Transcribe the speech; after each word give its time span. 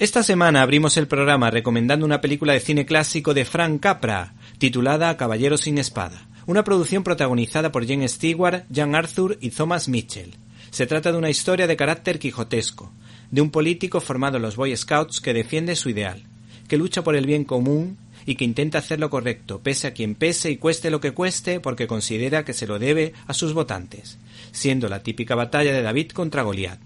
Esta 0.00 0.22
semana 0.22 0.62
abrimos 0.62 0.96
el 0.96 1.08
programa 1.08 1.50
recomendando 1.50 2.06
una 2.06 2.22
película 2.22 2.54
de 2.54 2.60
cine 2.60 2.86
clásico 2.86 3.34
de 3.34 3.44
Frank 3.44 3.82
Capra, 3.82 4.32
titulada 4.56 5.14
Caballero 5.18 5.58
sin 5.58 5.76
Espada, 5.76 6.26
una 6.46 6.64
producción 6.64 7.04
protagonizada 7.04 7.70
por 7.70 7.86
Jane 7.86 8.08
Stewart, 8.08 8.64
Jan 8.74 8.94
Arthur 8.94 9.36
y 9.42 9.50
Thomas 9.50 9.90
Mitchell. 9.90 10.36
Se 10.70 10.86
trata 10.86 11.12
de 11.12 11.18
una 11.18 11.28
historia 11.28 11.66
de 11.66 11.76
carácter 11.76 12.18
quijotesco, 12.18 12.90
de 13.30 13.42
un 13.42 13.50
político 13.50 14.00
formado 14.00 14.38
en 14.38 14.42
los 14.42 14.56
Boy 14.56 14.74
Scouts 14.74 15.20
que 15.20 15.34
defiende 15.34 15.76
su 15.76 15.90
ideal, 15.90 16.22
que 16.66 16.78
lucha 16.78 17.04
por 17.04 17.14
el 17.14 17.26
bien 17.26 17.44
común 17.44 17.98
y 18.24 18.36
que 18.36 18.46
intenta 18.46 18.78
hacer 18.78 19.00
lo 19.00 19.10
correcto, 19.10 19.60
pese 19.62 19.86
a 19.86 19.92
quien 19.92 20.14
pese 20.14 20.50
y 20.50 20.56
cueste 20.56 20.88
lo 20.88 21.00
que 21.00 21.12
cueste, 21.12 21.60
porque 21.60 21.86
considera 21.86 22.46
que 22.46 22.54
se 22.54 22.66
lo 22.66 22.78
debe 22.78 23.12
a 23.26 23.34
sus 23.34 23.52
votantes, 23.52 24.16
siendo 24.50 24.88
la 24.88 25.02
típica 25.02 25.34
batalla 25.34 25.74
de 25.74 25.82
David 25.82 26.12
contra 26.12 26.40
Goliat 26.40 26.80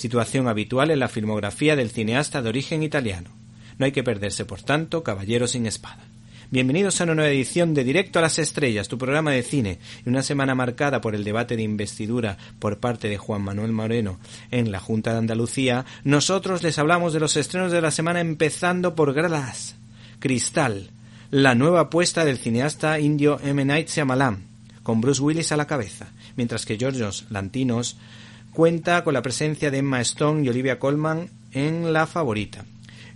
situación 0.00 0.48
habitual 0.48 0.90
en 0.90 0.98
la 0.98 1.08
filmografía 1.08 1.76
del 1.76 1.90
cineasta 1.90 2.40
de 2.40 2.48
origen 2.48 2.82
italiano. 2.82 3.28
No 3.78 3.84
hay 3.84 3.92
que 3.92 4.02
perderse, 4.02 4.46
por 4.46 4.62
tanto, 4.62 5.04
Caballero 5.04 5.46
sin 5.46 5.66
Espada. 5.66 6.04
Bienvenidos 6.50 7.00
a 7.00 7.04
una 7.04 7.14
nueva 7.14 7.30
edición 7.30 7.74
de 7.74 7.84
Directo 7.84 8.18
a 8.18 8.22
las 8.22 8.38
Estrellas, 8.38 8.88
tu 8.88 8.96
programa 8.96 9.30
de 9.30 9.42
cine, 9.42 9.78
y 10.04 10.08
una 10.08 10.22
semana 10.22 10.54
marcada 10.54 11.02
por 11.02 11.14
el 11.14 11.22
debate 11.22 11.54
de 11.54 11.62
investidura 11.62 12.38
por 12.58 12.78
parte 12.78 13.08
de 13.08 13.18
Juan 13.18 13.42
Manuel 13.42 13.72
Moreno 13.72 14.18
en 14.50 14.72
la 14.72 14.80
Junta 14.80 15.12
de 15.12 15.18
Andalucía, 15.18 15.84
nosotros 16.02 16.62
les 16.62 16.78
hablamos 16.78 17.12
de 17.12 17.20
los 17.20 17.36
estrenos 17.36 17.70
de 17.70 17.82
la 17.82 17.90
semana 17.90 18.20
empezando 18.20 18.94
por 18.94 19.12
Glass, 19.12 19.76
Cristal, 20.18 20.90
la 21.30 21.54
nueva 21.54 21.80
apuesta 21.82 22.24
del 22.24 22.38
cineasta 22.38 22.98
indio 22.98 23.38
M. 23.44 23.64
Night 23.66 23.88
Shyamalan, 23.88 24.44
con 24.82 25.02
Bruce 25.02 25.22
Willis 25.22 25.52
a 25.52 25.58
la 25.58 25.66
cabeza, 25.66 26.08
mientras 26.36 26.64
que 26.64 26.78
Georgios 26.78 27.26
Lantinos 27.28 27.96
cuenta 28.52 29.04
con 29.04 29.14
la 29.14 29.22
presencia 29.22 29.70
de 29.70 29.78
Emma 29.78 30.00
Stone 30.00 30.44
y 30.44 30.48
Olivia 30.48 30.78
Colman 30.78 31.28
en 31.52 31.92
La 31.92 32.06
Favorita. 32.06 32.64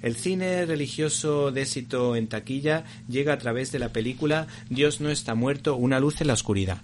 El 0.03 0.17
cine 0.17 0.67
religioso 0.67 1.51
de 1.51 1.63
éxito 1.63 2.15
en 2.15 2.29
taquilla 2.29 2.85
llega 3.09 3.33
a 3.33 3.39
través 3.39 3.73
de 3.73 3.79
la 3.79 3.89
película 3.89 4.47
Dios 4.69 5.01
no 5.01 5.11
está 5.11 5.35
muerto, 5.35 5.77
una 5.77 5.99
luz 5.99 6.21
en 6.21 6.27
la 6.27 6.35
oscuridad. 6.35 6.83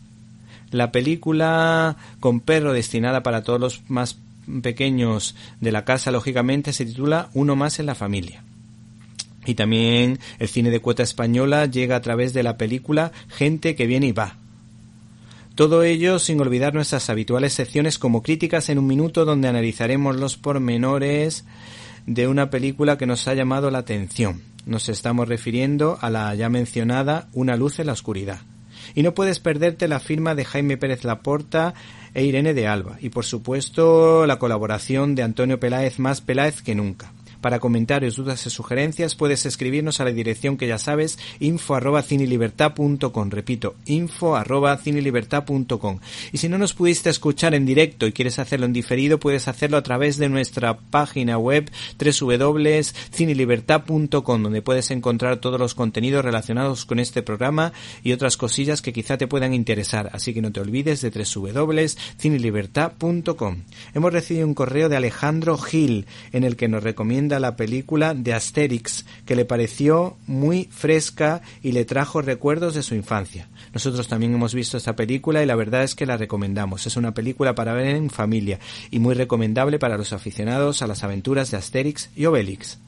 La 0.70 0.90
película 0.90 1.96
con 2.20 2.40
perro 2.40 2.72
destinada 2.72 3.22
para 3.22 3.42
todos 3.42 3.60
los 3.60 3.82
más 3.88 4.16
pequeños 4.62 5.36
de 5.60 5.72
la 5.72 5.84
casa, 5.84 6.10
lógicamente, 6.10 6.72
se 6.72 6.86
titula 6.86 7.28
Uno 7.34 7.56
más 7.56 7.78
en 7.78 7.86
la 7.86 7.94
familia. 7.94 8.42
Y 9.44 9.54
también 9.54 10.18
el 10.38 10.48
cine 10.48 10.70
de 10.70 10.80
cuota 10.80 11.02
española 11.02 11.66
llega 11.66 11.96
a 11.96 12.02
través 12.02 12.32
de 12.32 12.42
la 12.42 12.56
película 12.56 13.12
Gente 13.28 13.74
que 13.74 13.86
viene 13.86 14.08
y 14.08 14.12
va, 14.12 14.36
todo 15.60 15.82
ello 15.82 16.18
sin 16.18 16.40
olvidar 16.40 16.72
nuestras 16.72 17.10
habituales 17.10 17.52
secciones 17.52 17.98
como 17.98 18.22
críticas 18.22 18.70
en 18.70 18.78
un 18.78 18.86
minuto 18.86 19.26
donde 19.26 19.46
analizaremos 19.46 20.16
los 20.16 20.38
pormenores 20.38 21.44
de 22.06 22.28
una 22.28 22.48
película 22.48 22.96
que 22.96 23.04
nos 23.04 23.28
ha 23.28 23.34
llamado 23.34 23.70
la 23.70 23.80
atención. 23.80 24.40
Nos 24.64 24.88
estamos 24.88 25.28
refiriendo 25.28 25.98
a 26.00 26.08
la 26.08 26.34
ya 26.34 26.48
mencionada 26.48 27.28
Una 27.34 27.56
luz 27.56 27.78
en 27.78 27.88
la 27.88 27.92
oscuridad. 27.92 28.40
Y 28.94 29.02
no 29.02 29.12
puedes 29.12 29.38
perderte 29.38 29.86
la 29.86 30.00
firma 30.00 30.34
de 30.34 30.46
Jaime 30.46 30.78
Pérez 30.78 31.04
Laporta 31.04 31.74
e 32.14 32.24
Irene 32.24 32.54
de 32.54 32.66
Alba. 32.66 32.96
Y 32.98 33.10
por 33.10 33.26
supuesto 33.26 34.26
la 34.26 34.38
colaboración 34.38 35.14
de 35.14 35.24
Antonio 35.24 35.60
Peláez 35.60 35.98
más 35.98 36.22
Peláez 36.22 36.62
que 36.62 36.74
nunca. 36.74 37.12
Para 37.40 37.58
comentarios, 37.58 38.16
dudas 38.16 38.46
y 38.46 38.50
sugerencias 38.50 39.14
puedes 39.14 39.46
escribirnos 39.46 40.00
a 40.00 40.04
la 40.04 40.12
dirección 40.12 40.58
que 40.58 40.66
ya 40.66 40.78
sabes, 40.78 41.18
info 41.38 41.74
arroba 41.74 42.02
cinelibertad.com. 42.02 43.30
Repito, 43.30 43.76
info 43.86 44.36
arroba 44.36 44.76
cinelibertad.com. 44.76 46.00
Y 46.32 46.38
si 46.38 46.48
no 46.48 46.58
nos 46.58 46.74
pudiste 46.74 47.08
escuchar 47.08 47.54
en 47.54 47.64
directo 47.64 48.06
y 48.06 48.12
quieres 48.12 48.38
hacerlo 48.38 48.66
en 48.66 48.72
diferido, 48.72 49.18
puedes 49.18 49.48
hacerlo 49.48 49.78
a 49.78 49.82
través 49.82 50.18
de 50.18 50.28
nuestra 50.28 50.78
página 50.78 51.38
web 51.38 51.70
www.cinelibertad.com, 51.98 54.42
donde 54.42 54.62
puedes 54.62 54.90
encontrar 54.90 55.38
todos 55.38 55.58
los 55.58 55.74
contenidos 55.74 56.22
relacionados 56.24 56.84
con 56.84 56.98
este 56.98 57.22
programa 57.22 57.72
y 58.02 58.12
otras 58.12 58.36
cosillas 58.36 58.82
que 58.82 58.92
quizá 58.92 59.16
te 59.16 59.28
puedan 59.28 59.54
interesar. 59.54 60.10
Así 60.12 60.34
que 60.34 60.42
no 60.42 60.52
te 60.52 60.60
olvides 60.60 61.00
de 61.00 61.10
www.cinelibertad.com. 61.10 63.62
Hemos 63.94 64.12
recibido 64.12 64.46
un 64.46 64.54
correo 64.54 64.88
de 64.88 64.96
Alejandro 64.96 65.56
Gil 65.56 66.06
en 66.32 66.42
el 66.44 66.56
que 66.56 66.68
nos 66.68 66.82
recomienda 66.82 67.29
la 67.38 67.54
película 67.54 68.14
de 68.14 68.32
Asterix, 68.32 69.04
que 69.26 69.36
le 69.36 69.44
pareció 69.44 70.16
muy 70.26 70.68
fresca 70.72 71.42
y 71.62 71.72
le 71.72 71.84
trajo 71.84 72.22
recuerdos 72.22 72.74
de 72.74 72.82
su 72.82 72.94
infancia. 72.94 73.48
Nosotros 73.72 74.08
también 74.08 74.34
hemos 74.34 74.54
visto 74.54 74.76
esta 74.76 74.96
película 74.96 75.42
y 75.42 75.46
la 75.46 75.54
verdad 75.54 75.84
es 75.84 75.94
que 75.94 76.06
la 76.06 76.16
recomendamos. 76.16 76.86
Es 76.86 76.96
una 76.96 77.14
película 77.14 77.54
para 77.54 77.74
ver 77.74 77.94
en 77.94 78.10
familia 78.10 78.58
y 78.90 78.98
muy 78.98 79.14
recomendable 79.14 79.78
para 79.78 79.96
los 79.96 80.12
aficionados 80.12 80.82
a 80.82 80.86
las 80.86 81.04
aventuras 81.04 81.50
de 81.50 81.58
Asterix 81.58 82.10
y 82.16 82.24
Obelix. 82.26 82.78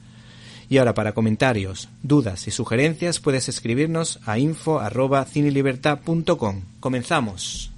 Y 0.69 0.79
ahora 0.79 0.93
para 0.93 1.13
comentarios, 1.13 1.89
dudas 2.01 2.47
y 2.47 2.51
sugerencias 2.51 3.19
puedes 3.19 3.47
escribirnos 3.47 4.19
a 4.25 4.39
info 4.39 4.79
arroba 4.79 5.23
cinelibertad.com. 5.25 6.61
Comenzamos. 6.79 7.71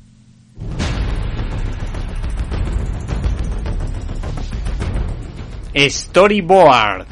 Storyboard. 5.77 7.05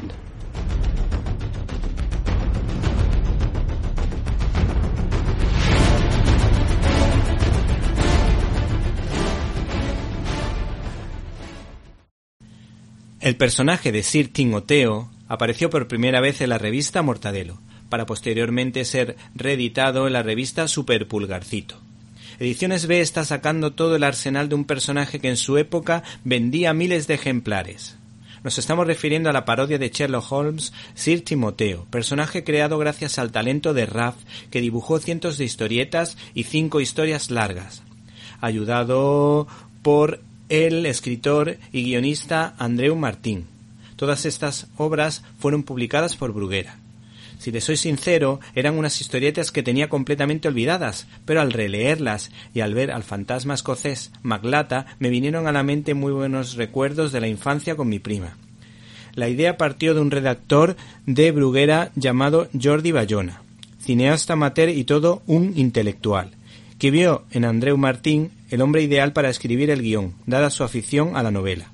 El 13.20 13.36
personaje 13.36 13.92
de 13.92 14.02
Sir 14.02 14.32
Timoteo 14.32 15.10
apareció 15.28 15.68
por 15.68 15.86
primera 15.86 16.22
vez 16.22 16.40
en 16.40 16.48
la 16.48 16.56
revista 16.56 17.02
Mortadelo, 17.02 17.60
para 17.90 18.06
posteriormente 18.06 18.86
ser 18.86 19.16
reeditado 19.34 20.06
en 20.06 20.14
la 20.14 20.22
revista 20.22 20.68
Super 20.68 21.06
Pulgarcito. 21.06 21.78
Ediciones 22.38 22.86
B 22.86 23.00
está 23.00 23.24
sacando 23.24 23.74
todo 23.74 23.96
el 23.96 24.04
arsenal 24.04 24.48
de 24.48 24.54
un 24.54 24.64
personaje 24.64 25.20
que 25.20 25.28
en 25.28 25.36
su 25.36 25.58
época 25.58 26.02
vendía 26.24 26.72
miles 26.72 27.06
de 27.06 27.14
ejemplares. 27.14 27.98
Nos 28.44 28.58
estamos 28.58 28.86
refiriendo 28.86 29.30
a 29.30 29.32
la 29.32 29.46
parodia 29.46 29.78
de 29.78 29.88
Sherlock 29.88 30.30
Holmes, 30.30 30.74
Sir 30.94 31.24
Timoteo, 31.24 31.86
personaje 31.88 32.44
creado 32.44 32.76
gracias 32.76 33.18
al 33.18 33.32
talento 33.32 33.72
de 33.72 33.86
Raff, 33.86 34.16
que 34.50 34.60
dibujó 34.60 34.98
cientos 34.98 35.38
de 35.38 35.46
historietas 35.46 36.18
y 36.34 36.42
cinco 36.42 36.82
historias 36.82 37.30
largas, 37.30 37.82
ayudado 38.42 39.46
por 39.80 40.20
el 40.50 40.84
escritor 40.84 41.56
y 41.72 41.84
guionista 41.84 42.54
Andreu 42.58 42.94
Martín. 42.96 43.46
Todas 43.96 44.26
estas 44.26 44.66
obras 44.76 45.22
fueron 45.38 45.62
publicadas 45.62 46.14
por 46.14 46.34
Bruguera. 46.34 46.83
Si 47.38 47.50
le 47.50 47.60
soy 47.60 47.76
sincero, 47.76 48.40
eran 48.54 48.78
unas 48.78 49.00
historietas 49.00 49.50
que 49.50 49.62
tenía 49.62 49.88
completamente 49.88 50.48
olvidadas, 50.48 51.06
pero 51.24 51.40
al 51.40 51.52
releerlas 51.52 52.30
y 52.54 52.60
al 52.60 52.74
ver 52.74 52.90
al 52.90 53.02
fantasma 53.02 53.54
escocés 53.54 54.12
Maglata 54.22 54.86
me 54.98 55.10
vinieron 55.10 55.46
a 55.46 55.52
la 55.52 55.62
mente 55.62 55.94
muy 55.94 56.12
buenos 56.12 56.54
recuerdos 56.54 57.12
de 57.12 57.20
la 57.20 57.28
infancia 57.28 57.76
con 57.76 57.88
mi 57.88 57.98
prima. 57.98 58.36
La 59.14 59.28
idea 59.28 59.56
partió 59.56 59.94
de 59.94 60.00
un 60.00 60.10
redactor 60.10 60.76
de 61.06 61.30
Bruguera 61.30 61.92
llamado 61.94 62.48
Jordi 62.60 62.92
Bayona, 62.92 63.42
cineasta 63.78 64.32
amateur 64.32 64.70
y 64.70 64.84
todo 64.84 65.22
un 65.26 65.52
intelectual, 65.56 66.32
que 66.78 66.90
vio 66.90 67.24
en 67.30 67.44
Andreu 67.44 67.76
Martín 67.76 68.30
el 68.50 68.62
hombre 68.62 68.82
ideal 68.82 69.12
para 69.12 69.30
escribir 69.30 69.70
el 69.70 69.82
guion, 69.82 70.14
dada 70.26 70.50
su 70.50 70.64
afición 70.64 71.16
a 71.16 71.22
la 71.22 71.30
novela. 71.30 71.73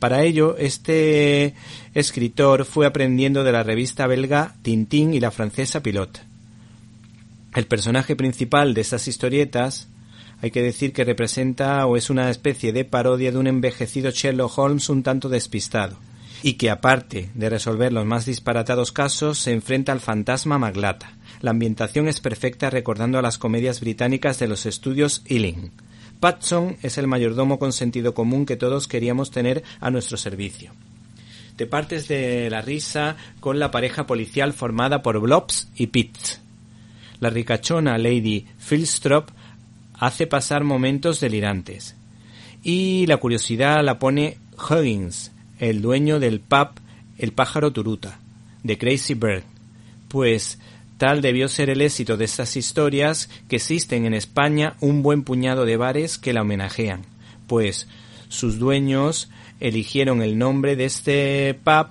Para 0.00 0.24
ello, 0.24 0.56
este 0.56 1.54
escritor 1.94 2.64
fue 2.64 2.86
aprendiendo 2.86 3.44
de 3.44 3.52
la 3.52 3.62
revista 3.62 4.06
belga 4.06 4.54
Tintín 4.62 5.12
y 5.12 5.20
la 5.20 5.30
francesa 5.30 5.82
Pilote. 5.82 6.20
El 7.54 7.66
personaje 7.66 8.16
principal 8.16 8.72
de 8.72 8.80
estas 8.80 9.06
historietas 9.08 9.88
hay 10.40 10.50
que 10.52 10.62
decir 10.62 10.94
que 10.94 11.04
representa 11.04 11.84
o 11.84 11.98
es 11.98 12.08
una 12.08 12.30
especie 12.30 12.72
de 12.72 12.86
parodia 12.86 13.30
de 13.30 13.36
un 13.36 13.46
envejecido 13.46 14.10
Sherlock 14.10 14.56
Holmes 14.58 14.88
un 14.88 15.02
tanto 15.02 15.28
despistado, 15.28 15.98
y 16.42 16.54
que 16.54 16.70
aparte 16.70 17.28
de 17.34 17.50
resolver 17.50 17.92
los 17.92 18.06
más 18.06 18.24
disparatados 18.24 18.92
casos 18.92 19.38
se 19.38 19.52
enfrenta 19.52 19.92
al 19.92 20.00
fantasma 20.00 20.58
Maglata. 20.58 21.12
La 21.42 21.50
ambientación 21.50 22.08
es 22.08 22.20
perfecta 22.20 22.70
recordando 22.70 23.18
a 23.18 23.22
las 23.22 23.36
comedias 23.36 23.80
británicas 23.80 24.38
de 24.38 24.48
los 24.48 24.64
estudios 24.64 25.22
Ealing. 25.26 25.72
Patson 26.20 26.76
es 26.82 26.98
el 26.98 27.06
mayordomo 27.06 27.58
con 27.58 27.72
sentido 27.72 28.14
común 28.14 28.44
que 28.46 28.56
todos 28.56 28.86
queríamos 28.86 29.30
tener 29.30 29.64
a 29.80 29.90
nuestro 29.90 30.18
servicio. 30.18 30.72
Te 31.56 31.66
partes 31.66 32.08
de 32.08 32.48
la 32.50 32.60
risa 32.60 33.16
con 33.40 33.58
la 33.58 33.70
pareja 33.70 34.06
policial 34.06 34.52
formada 34.52 35.02
por 35.02 35.18
Blobs 35.18 35.68
y 35.74 35.88
Pitts. 35.88 36.40
La 37.20 37.30
ricachona 37.30 37.98
Lady 37.98 38.46
Philstrop 38.58 39.30
hace 39.94 40.26
pasar 40.26 40.64
momentos 40.64 41.20
delirantes. 41.20 41.96
Y 42.62 43.06
la 43.06 43.16
curiosidad 43.16 43.82
la 43.82 43.98
pone 43.98 44.38
Huggins, 44.56 45.32
el 45.58 45.82
dueño 45.82 46.20
del 46.20 46.40
pub 46.40 46.68
El 47.18 47.32
pájaro 47.32 47.72
turuta, 47.72 48.18
de 48.62 48.78
Crazy 48.78 49.14
Bird, 49.14 49.44
pues 50.08 50.58
tal 51.00 51.22
debió 51.22 51.48
ser 51.48 51.70
el 51.70 51.80
éxito 51.80 52.18
de 52.18 52.26
estas 52.26 52.58
historias 52.58 53.30
que 53.48 53.56
existen 53.56 54.04
en 54.04 54.12
España 54.12 54.76
un 54.80 55.02
buen 55.02 55.24
puñado 55.24 55.64
de 55.64 55.78
bares 55.78 56.18
que 56.18 56.34
la 56.34 56.42
homenajean, 56.42 57.06
pues 57.46 57.88
sus 58.28 58.58
dueños 58.58 59.30
eligieron 59.60 60.20
el 60.20 60.36
nombre 60.36 60.76
de 60.76 60.84
este 60.84 61.58
pub 61.64 61.86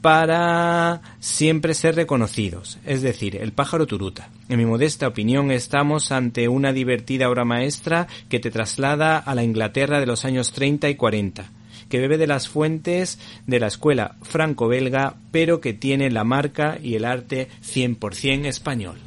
para 0.00 1.02
siempre 1.20 1.72
ser 1.72 1.94
reconocidos, 1.94 2.80
es 2.84 3.00
decir, 3.00 3.36
el 3.36 3.52
pájaro 3.52 3.86
turuta. 3.86 4.28
En 4.48 4.58
mi 4.58 4.66
modesta 4.66 5.06
opinión 5.06 5.52
estamos 5.52 6.10
ante 6.10 6.48
una 6.48 6.72
divertida 6.72 7.30
obra 7.30 7.44
maestra 7.44 8.08
que 8.28 8.40
te 8.40 8.50
traslada 8.50 9.18
a 9.18 9.36
la 9.36 9.44
Inglaterra 9.44 10.00
de 10.00 10.06
los 10.06 10.24
años 10.24 10.50
30 10.50 10.88
y 10.88 10.96
40, 10.96 11.48
que 11.88 11.98
bebe 11.98 12.18
de 12.18 12.26
las 12.26 12.48
fuentes 12.48 13.18
de 13.46 13.60
la 13.60 13.66
escuela 13.66 14.16
franco-belga, 14.22 15.16
pero 15.30 15.60
que 15.60 15.72
tiene 15.72 16.10
la 16.10 16.24
marca 16.24 16.78
y 16.82 16.94
el 16.94 17.04
arte 17.04 17.48
100% 17.62 18.46
español. 18.46 18.98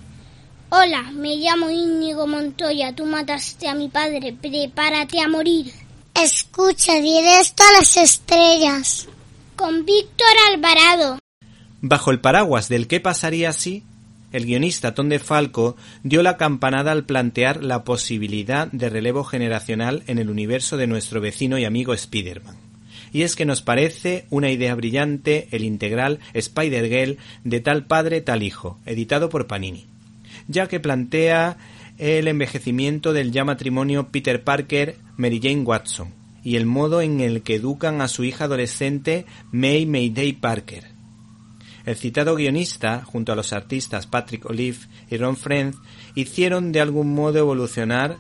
Hola, 0.70 1.12
me 1.12 1.36
llamo 1.36 1.70
Íñigo 1.70 2.28
Montoya, 2.28 2.96
tú 2.96 3.06
mataste 3.06 3.68
a 3.68 3.76
mi 3.76 3.90
padre, 3.90 4.36
prepárate 4.40 5.20
a 5.20 5.28
morir. 5.28 5.72
Escucha 6.14 6.94
directo 6.96 7.64
a 7.64 7.80
las 7.80 7.98
estrellas 7.98 9.08
con 9.56 9.86
Víctor 9.86 10.28
Alvarado. 10.50 11.20
Bajo 11.82 12.12
el 12.12 12.20
paraguas 12.22 12.70
del 12.70 12.88
qué 12.88 13.00
pasaría 13.00 13.52
si, 13.54 13.84
el 14.32 14.46
guionista 14.46 14.96
Tom 14.96 15.10
de 15.10 15.20
Falco 15.20 15.76
dio 16.04 16.24
la 16.24 16.38
campanada 16.38 16.94
al 16.94 17.06
plantear 17.06 17.64
la 17.64 17.84
posibilidad 17.84 18.68
de 18.72 18.90
relevo 18.90 19.24
generacional 19.24 20.04
en 20.08 20.20
el 20.20 20.30
universo 20.30 20.78
de 20.78 20.88
nuestro 20.88 21.20
vecino 21.20 21.58
y 21.58 21.66
amigo 21.66 21.94
Spider-Man. 21.94 22.71
Y 23.12 23.24
es 23.24 23.36
que 23.36 23.46
nos 23.46 23.62
parece 23.62 24.26
una 24.30 24.52
idea 24.52 24.74
brillante 24.76 25.48
el 25.52 25.64
integral 25.64 26.20
Spider-Girl 26.34 27.18
de 27.44 27.60
tal 27.60 27.86
padre 27.86 28.22
tal 28.22 28.44
hijo, 28.44 28.80
editado 28.86 29.30
por 29.30 29.48
Panini, 29.48 29.86
ya 30.48 30.68
que 30.68 30.80
plantea 30.80 31.58
el 31.98 32.28
envejecimiento 32.28 33.14
del 33.14 33.32
ya 33.32 33.44
matrimonio 33.44 34.08
Peter 34.12 34.44
Parker 34.44 34.96
Mary 35.18 35.40
Jane 35.42 35.62
Watson, 35.62 36.14
y 36.44 36.56
el 36.56 36.66
modo 36.66 37.02
en 37.02 37.20
el 37.20 37.42
que 37.42 37.56
educan 37.56 38.02
a 38.02 38.08
su 38.08 38.24
hija 38.24 38.46
adolescente 38.46 39.26
May 39.52 39.86
Mayday 39.86 40.34
Parker. 40.34 40.86
El 41.86 41.96
citado 41.96 42.36
guionista, 42.36 43.04
junto 43.04 43.32
a 43.32 43.36
los 43.36 43.54
artistas 43.54 44.08
Patrick 44.08 44.46
Olive 44.46 44.78
y 45.10 45.18
Ron 45.18 45.36
Friend, 45.36 45.76
hicieron 46.16 46.72
de 46.72 46.82
algún 46.82 47.14
modo 47.14 47.40
evolucionar 47.40 48.18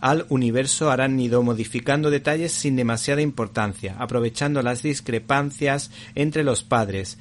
al 0.00 0.26
universo 0.28 0.90
arácnido 0.90 1.42
modificando 1.42 2.10
detalles 2.10 2.52
sin 2.52 2.76
demasiada 2.76 3.22
importancia, 3.22 3.96
aprovechando 3.98 4.62
las 4.62 4.82
discrepancias 4.82 5.90
entre 6.14 6.44
los 6.44 6.62
padres, 6.62 7.18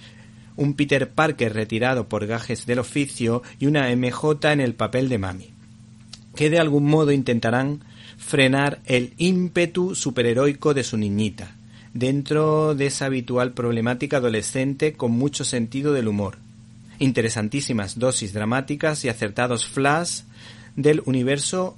un 0.58 0.74
Peter 0.74 1.10
Parker 1.10 1.54
retirado 1.54 2.08
por 2.08 2.26
gajes 2.28 2.66
del 2.66 2.80
oficio 2.80 3.44
y 3.60 3.66
una 3.66 3.94
MJ 3.96 4.52
en 4.52 4.62
el 4.62 4.74
papel 4.74 5.10
de 5.10 5.18
mami, 5.18 5.50
que 6.36 6.50
de 6.50 6.60
algún 6.60 6.86
modo 6.86 7.12
intentarán 7.12 7.82
frenar 8.18 8.80
el 8.86 9.14
ímpetu 9.18 9.96
superheroico 9.96 10.74
de 10.74 10.84
su 10.84 10.98
niñita, 10.98 11.56
dentro 11.94 12.76
de 12.76 12.88
esa 12.88 13.06
habitual 13.06 13.54
problemática 13.54 14.18
adolescente 14.18 14.94
con 14.94 15.12
mucho 15.12 15.44
sentido 15.44 15.94
del 15.94 16.08
humor. 16.08 16.38
Interesantísimas 17.00 18.00
dosis 18.00 18.34
dramáticas 18.34 19.04
y 19.04 19.10
acertados 19.10 19.68
flash 19.68 20.22
del 20.76 21.02
universo 21.06 21.78